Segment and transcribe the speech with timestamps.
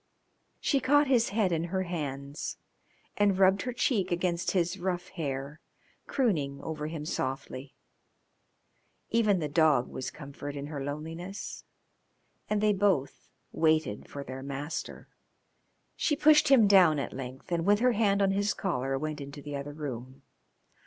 [0.59, 2.57] She caught his head in her hands
[3.17, 5.59] and rubbed her cheek against his rough hair,
[6.07, 7.75] crooning over him softly.
[9.11, 11.65] Even the dog was comfort in her loneliness,
[12.49, 15.07] and they both waited for their master.
[15.95, 19.39] She pushed him down at length, and with her hand on his collar went into
[19.39, 20.23] the other room.